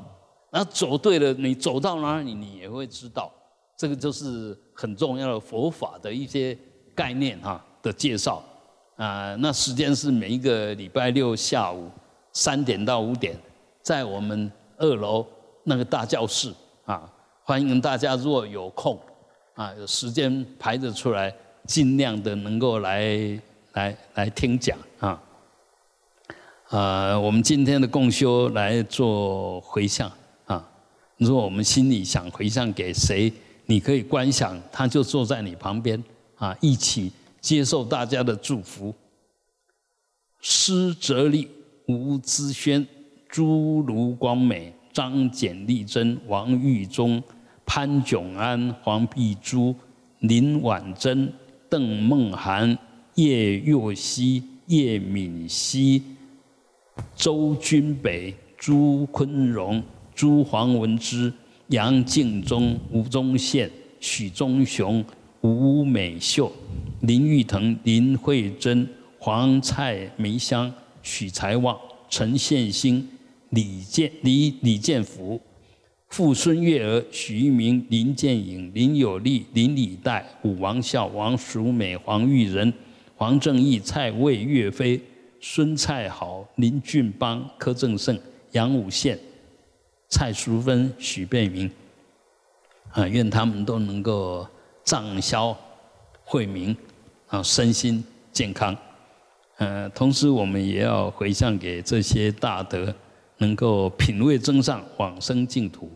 [0.50, 3.32] 那走对了，你走到哪里你也会知道。
[3.74, 6.54] 这个就是很重要的佛法的一些
[6.94, 8.44] 概念哈的介绍
[8.96, 9.34] 啊。
[9.36, 11.88] 那时间是每一个礼拜六下午
[12.34, 13.34] 三点到五点，
[13.82, 15.24] 在我们二楼。
[15.64, 16.52] 那个大教室
[16.84, 17.10] 啊，
[17.44, 18.98] 欢迎大家如果有空
[19.54, 21.34] 啊，有时间排得出来，
[21.66, 23.40] 尽量的能够来
[23.72, 25.22] 来来听讲啊。
[26.68, 30.10] 啊，我们今天的共修来做回向
[30.46, 30.66] 啊。
[31.18, 33.32] 如果我们心里想回向给谁，
[33.66, 36.02] 你可以观想，他就坐在你旁边
[36.36, 38.94] 啊，一起接受大家的祝福。
[40.40, 41.50] 施哲立、
[41.86, 42.86] 吴资轩、
[43.28, 44.74] 诸如光美。
[44.92, 47.22] 张简丽珍、王玉忠、
[47.64, 49.74] 潘炯安、黄碧珠、
[50.20, 51.32] 林婉珍、
[51.68, 52.76] 邓梦涵、
[53.14, 56.02] 叶若曦、叶敏熙、
[57.14, 59.82] 周君北、朱坤荣、
[60.14, 61.32] 朱黄文之、
[61.68, 63.70] 杨敬忠、吴宗宪、
[64.00, 65.04] 许忠雄、
[65.42, 66.50] 吴美秀、
[67.02, 68.88] 林玉腾、林慧珍、
[69.18, 70.72] 黄蔡梅香、
[71.02, 71.78] 许才旺、
[72.08, 73.08] 陈宪兴。
[73.50, 75.40] 李建、李李建福、
[76.08, 82.72] 傅孙月儿、许一鸣、林建颖、林有利、林礼代、武王孝、王淑美、黄玉仁、
[83.16, 85.00] 黄正义、蔡魏、岳飞、
[85.40, 88.18] 孙蔡豪、林俊邦、柯正胜、
[88.52, 89.18] 杨武宪、
[90.08, 91.70] 蔡淑芬、许贝明，
[92.90, 94.46] 啊，愿他们都能够
[94.84, 95.56] 障消
[96.24, 96.76] 慧明，
[97.26, 98.76] 啊，身心健康。
[99.58, 102.94] 呃，同时我们也要回向给这些大德。
[103.40, 105.90] 能够品味增上往生净土，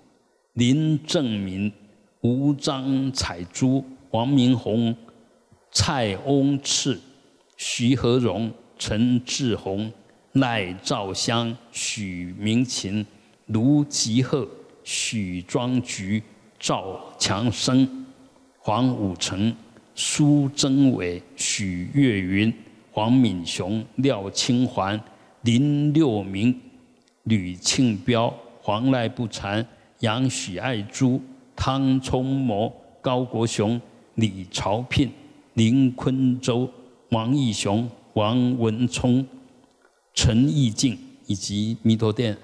[0.54, 1.70] 林正民、
[2.22, 4.96] 吴张彩珠、王明宏、
[5.70, 6.98] 蔡翁赤、
[7.58, 9.92] 徐和荣、陈志宏、
[10.32, 13.04] 赖兆香、许明琴、
[13.48, 14.48] 卢吉鹤、
[14.82, 16.22] 许庄菊、
[16.58, 18.06] 赵强生、
[18.56, 19.54] 黄武成、
[19.94, 22.50] 苏增伟、许月云、
[22.90, 24.98] 黄敏雄、廖清环、
[25.42, 26.58] 林六明。
[27.24, 29.66] 吕庆彪、黄赖不禅、
[30.00, 31.20] 杨许爱珠、
[31.56, 33.80] 汤冲模、高国雄、
[34.14, 35.10] 李朝聘、
[35.54, 36.68] 林坤洲、
[37.10, 39.26] 王义雄、王文聪、
[40.12, 42.36] 陈义静以及弥陀殿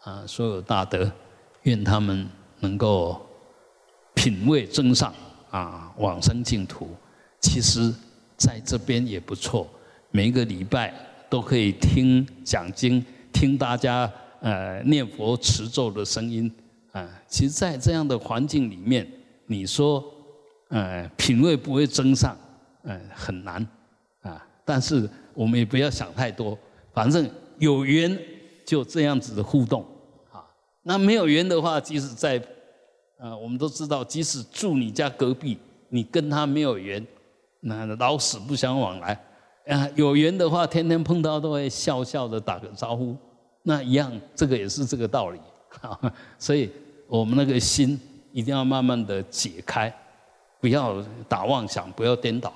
[0.00, 1.10] 啊，所有大德，
[1.64, 2.26] 愿他们
[2.60, 3.20] 能够
[4.14, 5.12] 品味增上
[5.50, 6.88] 啊，往生净土。
[7.40, 7.92] 其实
[8.36, 9.68] 在这边也不错，
[10.10, 10.94] 每个礼拜
[11.28, 14.10] 都可以听讲经，听大家。
[14.42, 16.52] 呃，念佛持咒的声音
[16.90, 19.08] 啊，其实，在这样的环境里面，
[19.46, 20.04] 你说，
[20.68, 22.36] 呃，品味不会增上，
[22.82, 23.64] 呃，很难
[24.20, 24.44] 啊。
[24.64, 26.58] 但是我们也不要想太多，
[26.92, 28.18] 反正有缘
[28.66, 29.86] 就这样子的互动
[30.32, 30.42] 啊。
[30.82, 32.36] 那没有缘的话，即使在
[33.18, 35.56] 啊，我们都知道，即使住你家隔壁，
[35.88, 37.06] 你跟他没有缘，
[37.60, 39.24] 那老死不相往来
[39.68, 39.88] 啊。
[39.94, 43.16] 有缘的话，天天碰到都会笑笑的打个招呼，
[43.62, 45.40] 那一样，这个也是这个道理
[45.80, 45.98] 啊。
[46.38, 46.70] 所以
[47.06, 48.00] 我们那个心
[48.32, 49.92] 一定要慢慢的解开，
[50.60, 52.52] 不要打妄想，不要颠倒。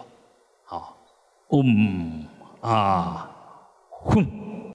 [0.64, 0.96] 好，
[1.50, 2.24] 嗯
[2.60, 3.30] 啊，
[3.90, 4.55] 哼。